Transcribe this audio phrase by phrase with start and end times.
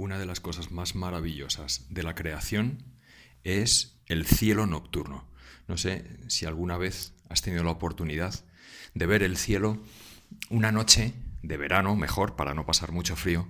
[0.00, 2.82] una de las cosas más maravillosas de la creación
[3.44, 5.28] es el cielo nocturno.
[5.68, 8.34] No sé si alguna vez has tenido la oportunidad
[8.94, 9.78] de ver el cielo
[10.48, 13.46] una noche de verano, mejor, para no pasar mucho frío,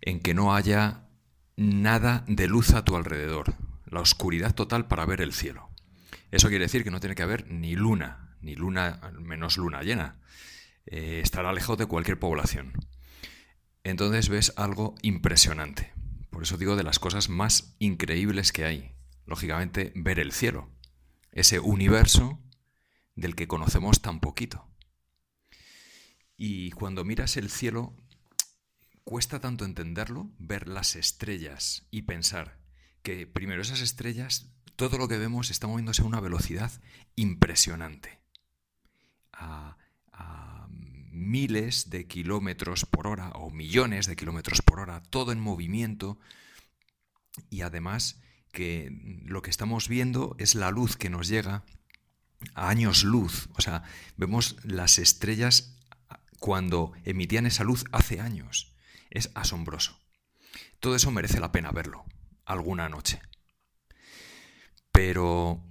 [0.00, 1.04] en que no haya
[1.56, 3.54] nada de luz a tu alrededor,
[3.86, 5.70] la oscuridad total para ver el cielo.
[6.32, 10.16] Eso quiere decir que no tiene que haber ni luna, ni luna, menos luna llena.
[10.86, 12.72] Eh, estará lejos de cualquier población.
[13.84, 15.92] Entonces ves algo impresionante.
[16.30, 18.92] Por eso digo de las cosas más increíbles que hay.
[19.26, 20.70] Lógicamente, ver el cielo.
[21.30, 22.40] Ese universo
[23.14, 24.66] del que conocemos tan poquito.
[26.36, 27.94] Y cuando miras el cielo,
[29.04, 32.58] cuesta tanto entenderlo, ver las estrellas y pensar
[33.02, 36.72] que primero esas estrellas, todo lo que vemos está moviéndose a una velocidad
[37.14, 38.18] impresionante.
[39.32, 39.76] A,
[41.14, 46.18] miles de kilómetros por hora o millones de kilómetros por hora, todo en movimiento.
[47.50, 48.20] Y además
[48.52, 48.90] que
[49.24, 51.64] lo que estamos viendo es la luz que nos llega
[52.54, 53.48] a años luz.
[53.56, 53.82] O sea,
[54.16, 55.78] vemos las estrellas
[56.38, 58.74] cuando emitían esa luz hace años.
[59.10, 59.98] Es asombroso.
[60.80, 62.04] Todo eso merece la pena verlo
[62.44, 63.20] alguna noche.
[64.92, 65.64] Pero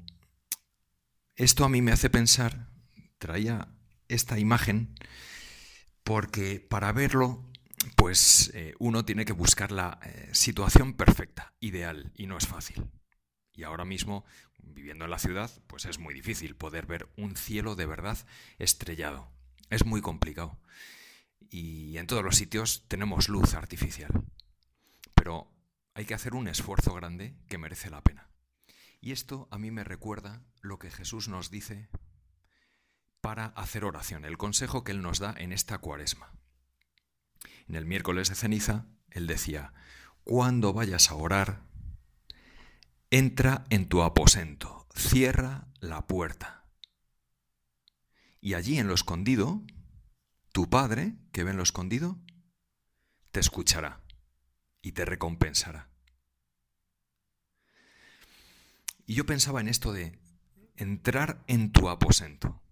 [1.36, 2.70] esto a mí me hace pensar,
[3.17, 3.70] traía
[4.08, 4.95] esta imagen,
[6.04, 7.44] porque para verlo,
[7.96, 12.90] pues eh, uno tiene que buscar la eh, situación perfecta, ideal, y no es fácil.
[13.54, 14.26] Y ahora mismo,
[14.58, 18.18] viviendo en la ciudad, pues es muy difícil poder ver un cielo de verdad
[18.58, 19.32] estrellado.
[19.70, 20.60] Es muy complicado.
[21.50, 24.12] Y en todos los sitios tenemos luz artificial.
[25.14, 25.52] Pero
[25.94, 28.30] hay que hacer un esfuerzo grande que merece la pena.
[29.00, 31.90] Y esto a mí me recuerda lo que Jesús nos dice
[33.24, 36.34] para hacer oración, el consejo que Él nos da en esta cuaresma.
[37.70, 39.72] En el miércoles de ceniza, Él decía,
[40.26, 41.64] cuando vayas a orar,
[43.12, 46.66] entra en tu aposento, cierra la puerta
[48.42, 49.64] y allí en lo escondido,
[50.52, 52.20] tu Padre, que ve en lo escondido,
[53.32, 54.04] te escuchará
[54.82, 55.89] y te recompensará.
[59.06, 60.20] Y yo pensaba en esto de
[60.76, 62.63] entrar en tu aposento.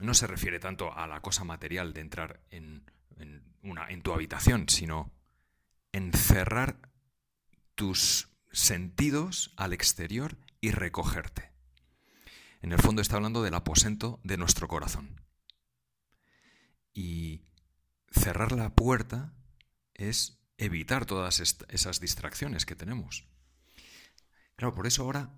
[0.00, 2.90] No se refiere tanto a la cosa material de entrar en,
[3.62, 5.12] una, en tu habitación, sino
[5.92, 6.78] encerrar
[7.74, 11.52] tus sentidos al exterior y recogerte.
[12.62, 15.20] En el fondo está hablando del aposento de nuestro corazón.
[16.92, 17.42] Y
[18.10, 19.34] cerrar la puerta
[19.94, 23.26] es evitar todas esas distracciones que tenemos.
[24.56, 25.30] Claro, por eso ahora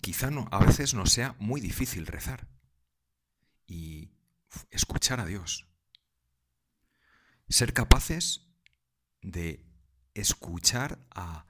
[0.00, 2.51] quizá no, a veces nos sea muy difícil rezar
[3.66, 4.12] y
[4.70, 5.68] escuchar a Dios.
[7.48, 8.48] Ser capaces
[9.20, 9.66] de
[10.14, 11.46] escuchar a,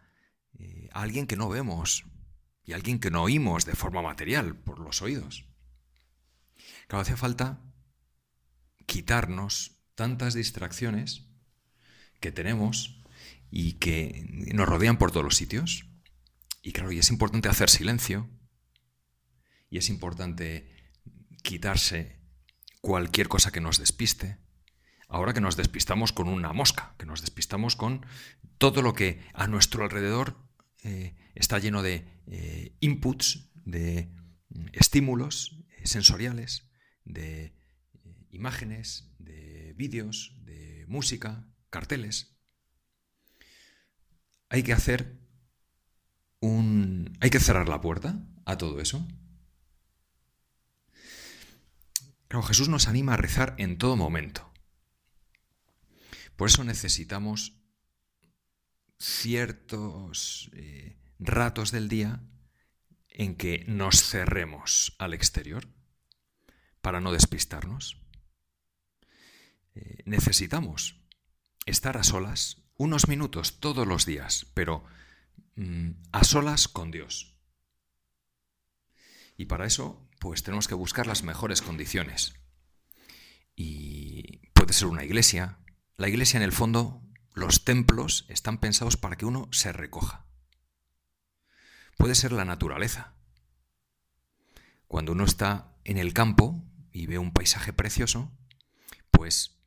[0.59, 2.05] eh, a alguien que no vemos,
[2.65, 5.47] y alguien que no oímos de forma material por los oídos.
[6.87, 7.61] Claro, hace falta
[8.87, 11.27] quitarnos tantas distracciones
[12.21, 13.03] que tenemos
[13.51, 15.87] y que nos rodean por todos los sitios.
[16.63, 18.31] Y claro, y es importante hacer silencio
[19.69, 20.72] y es importante
[21.43, 22.21] quitarse
[22.81, 24.39] cualquier cosa que nos despiste.
[25.09, 28.07] Ahora que nos despistamos con una mosca, que nos despistamos con
[28.59, 30.37] todo lo que a nuestro alrededor
[30.85, 34.11] eh, está lleno de eh, inputs, de
[34.49, 36.71] mm, estímulos eh, sensoriales,
[37.05, 37.55] de
[38.31, 42.37] imágenes, de vídeos, de música, carteles.
[44.49, 45.21] Hay que hacer
[46.41, 47.17] un...
[47.21, 49.07] hay que cerrar la puerta a todo eso.
[52.41, 54.51] Jesús nos anima a rezar en todo momento.
[56.37, 57.59] Por eso necesitamos
[58.99, 62.23] ciertos eh, ratos del día
[63.09, 65.69] en que nos cerremos al exterior
[66.81, 68.01] para no despistarnos.
[69.75, 71.01] Eh, necesitamos
[71.67, 74.85] estar a solas unos minutos todos los días, pero
[75.57, 77.37] mm, a solas con Dios.
[79.37, 82.35] Y para eso, pues tenemos que buscar las mejores condiciones.
[83.57, 85.59] Y puede ser una iglesia.
[85.97, 87.03] La iglesia en el fondo
[87.35, 90.25] los templos están pensados para que uno se recoja.
[91.99, 93.17] Puede ser la naturaleza.
[94.87, 98.31] Cuando uno está en el campo y ve un paisaje precioso,
[99.11, 99.61] pues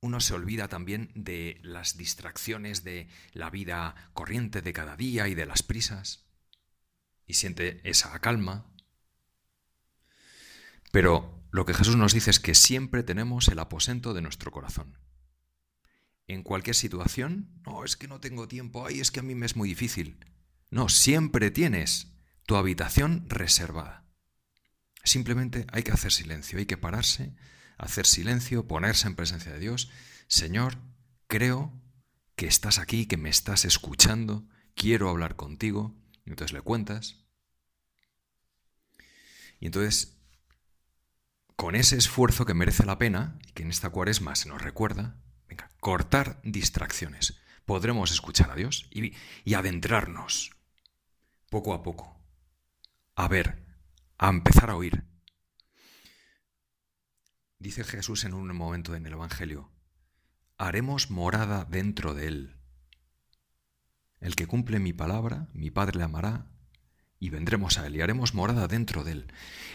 [0.00, 5.34] uno se olvida también de las distracciones de la vida corriente de cada día y
[5.34, 6.24] de las prisas,
[7.26, 8.73] y siente esa calma.
[10.94, 14.96] Pero lo que Jesús nos dice es que siempre tenemos el aposento de nuestro corazón
[16.28, 19.44] en cualquier situación, no, es que no tengo tiempo, ay, es que a mí me
[19.44, 20.24] es muy difícil.
[20.70, 22.12] No, siempre tienes
[22.46, 24.06] tu habitación reservada.
[25.02, 27.34] Simplemente hay que hacer silencio, hay que pararse,
[27.76, 29.90] hacer silencio, ponerse en presencia de Dios.
[30.28, 30.78] Señor,
[31.26, 31.74] creo
[32.36, 36.00] que estás aquí, que me estás escuchando, quiero hablar contigo.
[36.24, 37.26] Y entonces le cuentas.
[39.58, 40.13] Y entonces,
[41.56, 45.16] con ese esfuerzo que merece la pena, y que en esta cuaresma se nos recuerda,
[45.48, 47.40] venga, cortar distracciones.
[47.64, 49.14] Podremos escuchar a Dios y,
[49.54, 50.50] adentrarnos
[51.48, 52.20] poco a poco.
[53.14, 53.64] A ver,
[54.18, 55.04] a empezar a oír.
[57.58, 59.70] Dice Jesús en un momento en el Evangelio,
[60.58, 62.56] haremos morada dentro de él.
[64.20, 66.46] El que cumple mi palabra, mi Padre le amará,
[67.18, 69.32] y vendremos a él y haremos morada dentro de él,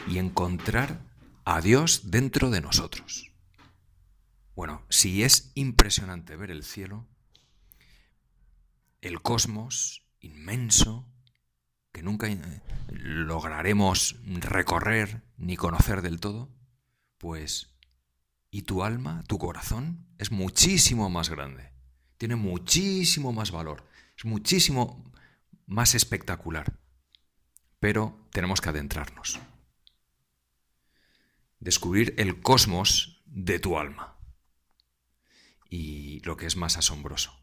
[0.08, 1.02] y encontrar
[1.46, 3.32] a Dios dentro de nosotros.
[4.56, 7.08] Bueno, si es impresionante ver el cielo,
[9.02, 11.08] el cosmos inmenso,
[11.92, 16.50] que nunca eh, lograremos recorrer ni conocer del todo,
[17.18, 17.70] pues,
[18.52, 20.06] ¿y tu alma, tu corazón?
[20.18, 21.72] Es muchísimo más grande,
[22.18, 23.88] tiene muchísimo más valor,
[24.18, 25.10] es muchísimo
[25.66, 26.80] más espectacular,
[27.80, 29.40] pero tenemos que adentrarnos,
[31.60, 34.18] descubrir el cosmos de tu alma
[35.70, 37.40] y lo que es más asombroso,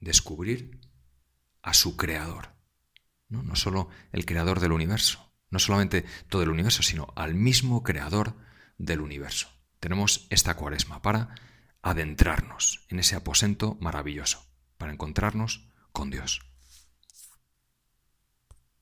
[0.00, 0.80] descubrir
[1.62, 2.54] a su creador.
[3.28, 3.42] ¿no?
[3.42, 8.36] no solo el creador del universo, no solamente todo el universo, sino al mismo creador
[8.78, 9.48] del universo.
[9.80, 11.34] Tenemos esta cuaresma para
[11.82, 14.46] adentrarnos en ese aposento maravilloso,
[14.78, 16.40] para encontrarnos con Dios.